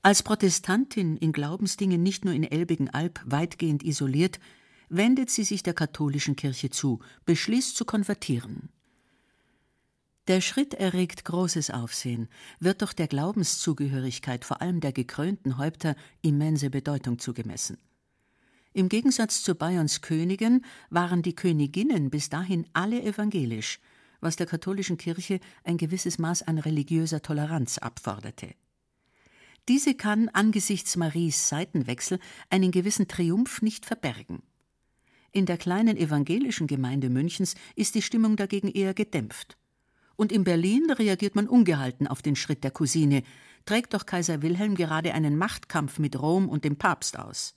Als 0.00 0.22
Protestantin 0.22 1.18
in 1.18 1.32
Glaubensdingen 1.32 2.02
nicht 2.02 2.24
nur 2.24 2.32
in 2.32 2.44
Elbigenalb 2.44 3.20
weitgehend 3.26 3.82
isoliert, 3.82 4.40
wendet 4.88 5.28
sie 5.28 5.44
sich 5.44 5.62
der 5.62 5.74
katholischen 5.74 6.34
Kirche 6.34 6.70
zu, 6.70 7.00
beschließt 7.26 7.76
zu 7.76 7.84
konvertieren. 7.84 8.70
Der 10.28 10.40
Schritt 10.40 10.72
erregt 10.72 11.26
großes 11.26 11.70
Aufsehen, 11.70 12.28
wird 12.58 12.80
doch 12.80 12.94
der 12.94 13.06
Glaubenszugehörigkeit 13.06 14.46
vor 14.46 14.62
allem 14.62 14.80
der 14.80 14.92
gekrönten 14.92 15.58
Häupter 15.58 15.94
immense 16.22 16.70
Bedeutung 16.70 17.18
zugemessen. 17.18 17.76
Im 18.72 18.88
Gegensatz 18.88 19.42
zu 19.42 19.54
Bayerns 19.56 20.00
Königin 20.00 20.64
waren 20.88 21.20
die 21.20 21.34
Königinnen 21.34 22.08
bis 22.08 22.30
dahin 22.30 22.66
alle 22.72 23.02
evangelisch– 23.02 23.78
was 24.20 24.36
der 24.36 24.46
katholischen 24.46 24.96
Kirche 24.96 25.40
ein 25.64 25.76
gewisses 25.76 26.18
Maß 26.18 26.42
an 26.42 26.58
religiöser 26.58 27.22
Toleranz 27.22 27.78
abforderte. 27.78 28.54
Diese 29.68 29.94
kann 29.94 30.28
angesichts 30.28 30.96
Maries 30.96 31.48
Seitenwechsel 31.48 32.20
einen 32.50 32.70
gewissen 32.70 33.08
Triumph 33.08 33.62
nicht 33.62 33.84
verbergen. 33.84 34.42
In 35.32 35.44
der 35.44 35.58
kleinen 35.58 35.96
evangelischen 35.96 36.66
Gemeinde 36.66 37.10
Münchens 37.10 37.56
ist 37.74 37.94
die 37.94 38.02
Stimmung 38.02 38.36
dagegen 38.36 38.68
eher 38.68 38.94
gedämpft. 38.94 39.58
Und 40.14 40.32
in 40.32 40.44
Berlin 40.44 40.90
reagiert 40.90 41.34
man 41.34 41.48
ungehalten 41.48 42.06
auf 42.06 42.22
den 42.22 42.36
Schritt 42.36 42.64
der 42.64 42.70
Cousine, 42.70 43.22
trägt 43.66 43.92
doch 43.92 44.06
Kaiser 44.06 44.40
Wilhelm 44.40 44.76
gerade 44.76 45.12
einen 45.12 45.36
Machtkampf 45.36 45.98
mit 45.98 46.18
Rom 46.18 46.48
und 46.48 46.64
dem 46.64 46.76
Papst 46.76 47.18
aus. 47.18 47.54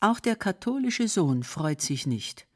Auch 0.00 0.18
der 0.20 0.36
katholische 0.36 1.06
Sohn 1.06 1.44
freut 1.44 1.80
sich 1.80 2.06
nicht. 2.06 2.47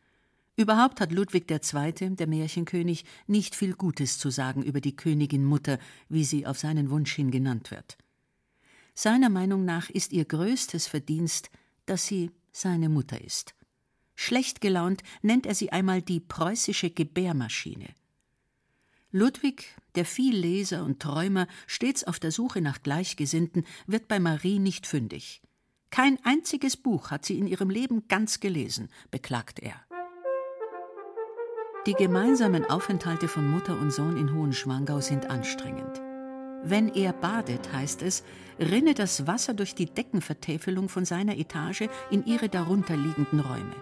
Überhaupt 0.57 1.01
hat 1.01 1.13
Ludwig 1.13 1.51
II., 1.51 2.17
der 2.17 2.27
Märchenkönig, 2.27 3.05
nicht 3.27 3.55
viel 3.55 3.75
Gutes 3.75 4.19
zu 4.19 4.31
sagen 4.31 4.63
über 4.63 4.81
die 4.81 4.95
Königin 4.95 5.45
Mutter, 5.45 5.79
wie 6.09 6.25
sie 6.25 6.47
auf 6.47 6.59
seinen 6.59 6.91
Wunsch 6.91 7.15
hin 7.15 7.31
genannt 7.31 7.71
wird. 7.71 7.97
Seiner 8.95 9.31
Meinung 9.31 9.65
nach 9.65 9.89
ist 9.89 10.13
ihr 10.13 10.27
größtes 10.27 10.87
Verdienst, 10.87 11.51
dass 11.87 12.07
sie 12.07 12.31
seine 12.53 12.91
Mutter 12.91 13.23
ist. 13.23 13.55
Schlecht 14.15 14.61
gelaunt 14.61 15.03
nennt 15.23 15.47
er 15.47 15.55
sie 15.55 15.73
einmal 15.73 16.03
die 16.03 16.21
preußische 16.21 16.91
Gebärmaschine. 16.91 17.89
Ludwig, 19.11 19.75
der 19.95 20.05
Vielleser 20.05 20.85
und 20.85 21.01
Träumer, 21.01 21.47
stets 21.67 22.05
auf 22.05 22.21
der 22.21 22.31
Suche 22.31 22.61
nach 22.61 22.83
Gleichgesinnten, 22.83 23.65
wird 23.87 24.09
bei 24.09 24.21
Marie 24.21 24.59
nicht 24.59 24.87
fündig. 24.87 25.43
Kein 25.91 26.19
einziges 26.25 26.77
Buch 26.77 27.11
hat 27.11 27.25
sie 27.25 27.39
in 27.39 27.47
ihrem 27.47 27.69
Leben 27.69 28.09
ganz 28.09 28.41
gelesen, 28.41 28.89
beklagt 29.11 29.59
er. 29.59 29.85
Die 31.85 31.95
gemeinsamen 31.95 32.65
Aufenthalte 32.65 33.27
von 33.27 33.45
Mutter 33.45 33.77
und 33.77 33.93
Sohn 33.93 34.17
in 34.17 34.33
Hohenschwangau 34.33 35.01
sind 35.01 35.29
anstrengend. 35.29 36.01
Wenn 36.63 36.89
er 36.95 37.13
badet, 37.13 37.73
heißt 37.73 38.03
es, 38.03 38.23
rinne 38.61 38.95
das 38.95 39.27
Wasser 39.27 39.53
durch 39.53 39.75
die 39.75 39.87
Deckenvertäfelung 39.87 40.89
von 40.89 41.05
seiner 41.05 41.37
Etage 41.37 41.89
in 42.09 42.25
ihre 42.25 42.49
darunterliegenden 42.49 43.41
Räume. 43.41 43.75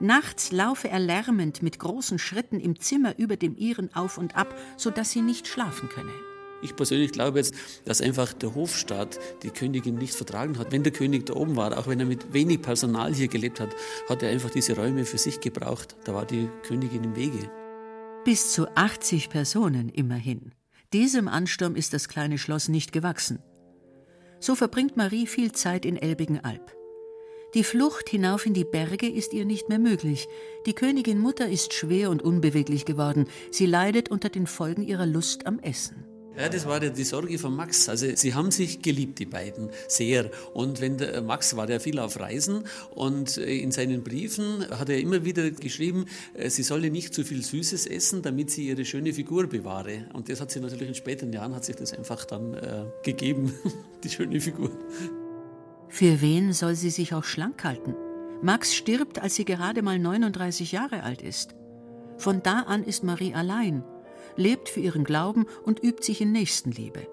Nachts 0.00 0.50
laufe 0.50 0.88
er 0.88 0.98
lärmend 0.98 1.62
mit 1.62 1.78
großen 1.78 2.18
Schritten 2.18 2.58
im 2.58 2.80
Zimmer 2.80 3.16
über 3.16 3.36
dem 3.36 3.56
ihren 3.56 3.94
auf 3.94 4.18
und 4.18 4.34
ab, 4.34 4.52
so 4.76 4.90
dass 4.90 5.12
sie 5.12 5.22
nicht 5.22 5.46
schlafen 5.46 5.88
könne. 5.88 6.29
Ich 6.62 6.76
persönlich 6.76 7.12
glaube 7.12 7.38
jetzt, 7.38 7.54
dass 7.84 8.00
einfach 8.00 8.32
der 8.32 8.54
Hofstaat 8.54 9.18
die 9.42 9.50
Königin 9.50 9.94
nicht 9.96 10.14
vertragen 10.14 10.58
hat. 10.58 10.72
Wenn 10.72 10.82
der 10.82 10.92
König 10.92 11.26
da 11.26 11.34
oben 11.34 11.56
war, 11.56 11.76
auch 11.78 11.86
wenn 11.86 12.00
er 12.00 12.06
mit 12.06 12.32
wenig 12.32 12.62
Personal 12.62 13.14
hier 13.14 13.28
gelebt 13.28 13.60
hat, 13.60 13.74
hat 14.08 14.22
er 14.22 14.30
einfach 14.30 14.50
diese 14.50 14.76
Räume 14.76 15.04
für 15.04 15.18
sich 15.18 15.40
gebraucht. 15.40 15.96
Da 16.04 16.14
war 16.14 16.26
die 16.26 16.48
Königin 16.62 17.04
im 17.04 17.16
Wege. 17.16 17.50
Bis 18.24 18.52
zu 18.52 18.68
80 18.76 19.30
Personen 19.30 19.88
immerhin. 19.88 20.52
Diesem 20.92 21.28
Ansturm 21.28 21.76
ist 21.76 21.94
das 21.94 22.08
kleine 22.08 22.36
Schloss 22.36 22.68
nicht 22.68 22.92
gewachsen. 22.92 23.38
So 24.40 24.54
verbringt 24.54 24.96
Marie 24.96 25.26
viel 25.26 25.52
Zeit 25.52 25.86
in 25.86 25.96
Elbigenalb. 25.96 26.74
Die 27.54 27.64
Flucht 27.64 28.08
hinauf 28.08 28.46
in 28.46 28.54
die 28.54 28.64
Berge 28.64 29.08
ist 29.08 29.32
ihr 29.32 29.44
nicht 29.44 29.68
mehr 29.68 29.78
möglich. 29.78 30.28
Die 30.66 30.72
Königin 30.72 31.18
Mutter 31.18 31.48
ist 31.48 31.74
schwer 31.74 32.10
und 32.10 32.22
unbeweglich 32.22 32.84
geworden. 32.84 33.26
Sie 33.50 33.66
leidet 33.66 34.08
unter 34.08 34.28
den 34.28 34.46
Folgen 34.46 34.82
ihrer 34.82 35.06
Lust 35.06 35.46
am 35.46 35.58
Essen. 35.58 36.09
Ja, 36.36 36.48
das 36.48 36.64
war 36.64 36.82
ja 36.82 36.90
die 36.90 37.04
Sorge 37.04 37.38
von 37.38 37.54
Max. 37.54 37.88
Also 37.88 38.06
sie 38.14 38.34
haben 38.34 38.50
sich 38.50 38.82
geliebt, 38.82 39.18
die 39.18 39.26
beiden, 39.26 39.70
sehr. 39.88 40.30
Und 40.54 40.80
wenn 40.80 40.96
der 40.96 41.22
Max 41.22 41.56
war 41.56 41.68
ja 41.68 41.78
viel 41.80 41.98
auf 41.98 42.20
Reisen 42.20 42.64
und 42.94 43.36
äh, 43.36 43.56
in 43.58 43.72
seinen 43.72 44.04
Briefen 44.04 44.66
hat 44.70 44.88
er 44.88 44.98
immer 44.98 45.24
wieder 45.24 45.50
geschrieben, 45.50 46.06
äh, 46.34 46.48
sie 46.48 46.62
solle 46.62 46.90
nicht 46.90 47.14
zu 47.14 47.24
viel 47.24 47.42
Süßes 47.42 47.86
essen, 47.86 48.22
damit 48.22 48.50
sie 48.50 48.68
ihre 48.68 48.84
schöne 48.84 49.12
Figur 49.12 49.48
bewahre. 49.48 50.06
Und 50.12 50.28
das 50.28 50.40
hat 50.40 50.50
sie 50.50 50.60
natürlich 50.60 50.88
in 50.88 50.94
späteren 50.94 51.32
Jahren 51.32 51.54
hat 51.54 51.64
sich 51.64 51.76
das 51.76 51.92
einfach 51.92 52.24
dann 52.24 52.54
äh, 52.54 52.84
gegeben, 53.02 53.52
die 54.04 54.08
schöne 54.08 54.40
Figur. 54.40 54.70
Für 55.88 56.20
wen 56.20 56.52
soll 56.52 56.76
sie 56.76 56.90
sich 56.90 57.12
auch 57.12 57.24
schlank 57.24 57.64
halten? 57.64 57.96
Max 58.42 58.74
stirbt, 58.74 59.20
als 59.20 59.34
sie 59.34 59.44
gerade 59.44 59.82
mal 59.82 59.98
39 59.98 60.72
Jahre 60.72 61.02
alt 61.02 61.22
ist. 61.22 61.56
Von 62.16 62.42
da 62.42 62.60
an 62.60 62.84
ist 62.84 63.02
Marie 63.02 63.34
allein 63.34 63.82
lebt 64.36 64.68
für 64.68 64.80
ihren 64.80 65.04
Glauben 65.04 65.46
und 65.64 65.82
übt 65.82 66.02
sich 66.02 66.20
in 66.20 66.32
Nächstenliebe. 66.32 67.06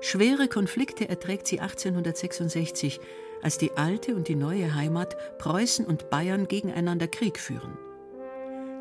Schwere 0.00 0.48
Konflikte 0.48 1.08
erträgt 1.08 1.46
sie 1.46 1.60
1866, 1.60 3.00
als 3.42 3.58
die 3.58 3.72
alte 3.76 4.14
und 4.14 4.28
die 4.28 4.34
neue 4.34 4.74
Heimat 4.74 5.38
Preußen 5.38 5.86
und 5.86 6.10
Bayern 6.10 6.46
gegeneinander 6.48 7.08
Krieg 7.08 7.38
führen. 7.38 7.78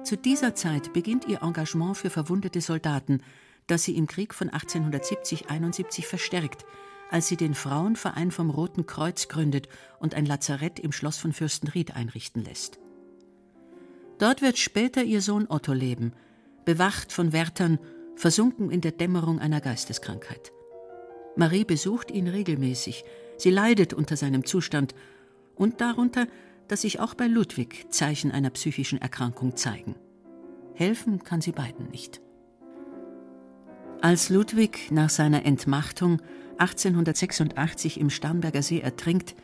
Zu 0.04 0.18
dieser 0.18 0.54
Zeit 0.54 0.92
beginnt 0.92 1.28
ihr 1.28 1.42
Engagement 1.42 1.96
für 1.96 2.10
verwundete 2.10 2.60
Soldaten, 2.60 3.22
das 3.68 3.84
sie 3.84 3.96
im 3.96 4.08
Krieg 4.08 4.34
von 4.34 4.50
1870-71 4.50 6.04
verstärkt, 6.06 6.66
als 7.10 7.28
sie 7.28 7.38
den 7.38 7.54
Frauenverein 7.54 8.32
vom 8.32 8.50
Roten 8.50 8.86
Kreuz 8.86 9.28
gründet 9.28 9.70
und 10.00 10.16
ein 10.16 10.26
Lazarett 10.26 10.80
im 10.80 10.92
Schloss 10.92 11.18
von 11.18 11.32
Fürstenried 11.32 11.96
einrichten 11.96 12.44
lässt. 12.44 12.80
Dort 14.20 14.42
wird 14.42 14.58
später 14.58 15.04
ihr 15.04 15.22
Sohn 15.22 15.48
Otto 15.50 15.74
leben, 15.74 16.14
bewacht 16.66 17.12
von 17.12 17.34
Wärtern, 17.34 17.80
versunken 18.16 18.72
in 18.72 18.82
der 18.82 18.92
Dämmerung 18.92 19.40
einer 19.40 19.62
Geisteskrankheit. 19.62 20.52
Marie 21.36 21.66
besucht 21.66 22.12
ihn 22.12 22.28
regelmäßig, 22.28 23.04
sie 23.38 23.50
leidet 23.50 23.94
unter 23.94 24.16
seinem 24.16 24.46
Zustand 24.46 24.94
und 25.56 25.82
darunter, 25.82 26.28
dass 26.68 26.82
sich 26.82 27.00
auch 27.00 27.16
bei 27.16 27.28
Ludwig 27.28 27.92
Zeichen 27.92 28.32
einer 28.32 28.52
psychischen 28.52 29.02
Erkrankung 29.02 29.56
zeigen. 29.56 29.96
Helfen 30.76 31.24
kann 31.24 31.42
sie 31.42 31.52
beiden 31.52 31.90
nicht. 31.90 32.22
Als 34.02 34.30
Ludwig 34.30 34.92
nach 34.92 35.10
seiner 35.10 35.46
Entmachtung 35.46 36.22
1886 36.58 38.00
im 38.00 38.10
Starnberger 38.10 38.62
See 38.62 38.80
ertrinkt, 38.80 39.36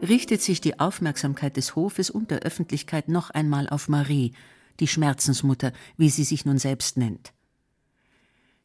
richtet 0.00 0.40
sich 0.40 0.60
die 0.60 0.78
Aufmerksamkeit 0.78 1.56
des 1.56 1.74
Hofes 1.74 2.10
und 2.10 2.30
der 2.30 2.40
Öffentlichkeit 2.40 3.08
noch 3.08 3.30
einmal 3.30 3.68
auf 3.68 3.88
Marie 3.88 4.32
die 4.80 4.88
Schmerzensmutter, 4.88 5.72
wie 5.96 6.10
sie 6.10 6.24
sich 6.24 6.44
nun 6.44 6.58
selbst 6.58 6.96
nennt. 6.96 7.32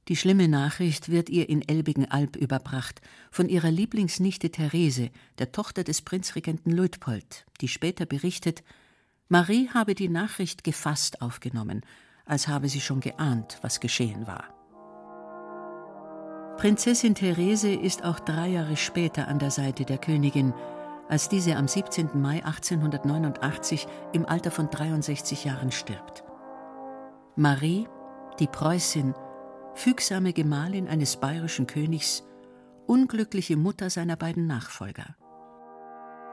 Die 0.09 0.17
schlimme 0.17 0.49
Nachricht 0.49 1.09
wird 1.09 1.29
ihr 1.29 1.47
in 1.47 1.67
Elbigenalb 1.67 2.35
überbracht 2.35 3.01
von 3.31 3.47
ihrer 3.47 3.71
Lieblingsnichte 3.71 4.51
Therese, 4.51 5.11
der 5.37 5.53
Tochter 5.53 5.85
des 5.85 6.01
Prinzregenten 6.01 6.73
Luitpold, 6.73 7.45
die 7.61 7.69
später 7.69 8.05
berichtet, 8.05 8.63
Marie 9.29 9.69
habe 9.73 9.95
die 9.95 10.09
Nachricht 10.09 10.65
gefasst 10.65 11.21
aufgenommen, 11.21 11.81
als 12.25 12.49
habe 12.49 12.67
sie 12.67 12.81
schon 12.81 12.99
geahnt, 12.99 13.57
was 13.61 13.79
geschehen 13.79 14.27
war. 14.27 14.53
Prinzessin 16.57 17.15
Therese 17.15 17.73
ist 17.73 18.03
auch 18.03 18.19
drei 18.19 18.49
Jahre 18.49 18.77
später 18.77 19.27
an 19.27 19.39
der 19.39 19.51
Seite 19.51 19.85
der 19.85 19.97
Königin, 19.97 20.53
als 21.13 21.29
diese 21.29 21.57
am 21.57 21.67
17. 21.67 22.19
Mai 22.19 22.43
1889 22.43 23.85
im 24.13 24.25
Alter 24.25 24.49
von 24.49 24.71
63 24.71 25.45
Jahren 25.45 25.71
stirbt. 25.71 26.23
Marie, 27.35 27.87
die 28.39 28.47
Preußin, 28.47 29.13
fügsame 29.75 30.33
Gemahlin 30.33 30.87
eines 30.87 31.17
bayerischen 31.17 31.67
Königs, 31.67 32.23
unglückliche 32.87 33.57
Mutter 33.57 33.91
seiner 33.91 34.15
beiden 34.15 34.47
Nachfolger. 34.47 35.15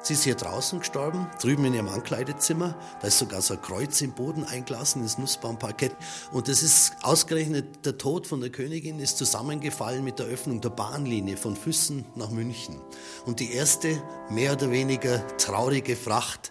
Sie 0.02 0.14
ist 0.14 0.24
hier 0.24 0.34
draußen 0.34 0.78
gestorben, 0.78 1.26
drüben 1.42 1.66
in 1.66 1.74
ihrem 1.74 1.88
Ankleidezimmer. 1.88 2.74
Da 3.00 3.08
ist 3.08 3.18
sogar 3.18 3.42
so 3.42 3.54
ein 3.54 3.60
Kreuz 3.60 4.00
im 4.00 4.12
Boden 4.12 4.44
eingelassen, 4.44 5.02
das 5.02 5.18
Nussbaumparkett. 5.18 5.94
Und 6.32 6.48
das 6.48 6.62
ist 6.62 6.92
ausgerechnet, 7.02 7.84
der 7.84 7.98
Tod 7.98 8.26
von 8.26 8.40
der 8.40 8.50
Königin 8.50 8.98
ist 8.98 9.18
zusammengefallen 9.18 10.02
mit 10.02 10.18
der 10.18 10.26
Öffnung 10.26 10.62
der 10.62 10.70
Bahnlinie 10.70 11.36
von 11.36 11.54
Füssen 11.54 12.06
nach 12.14 12.30
München. 12.30 12.80
Und 13.26 13.40
die 13.40 13.52
erste, 13.52 14.02
mehr 14.30 14.54
oder 14.54 14.70
weniger 14.70 15.26
traurige 15.36 15.96
Fracht 15.96 16.50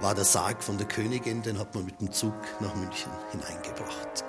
war 0.00 0.14
der 0.14 0.24
Sarg 0.24 0.62
von 0.62 0.78
der 0.78 0.88
Königin, 0.88 1.42
den 1.42 1.58
hat 1.58 1.74
man 1.74 1.84
mit 1.84 2.00
dem 2.00 2.10
Zug 2.10 2.34
nach 2.60 2.74
München 2.74 3.12
hineingebracht. 3.32 4.24